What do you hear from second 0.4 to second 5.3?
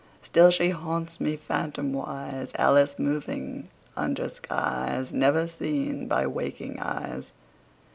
she haunts me, phantomwise, Alice moving under skies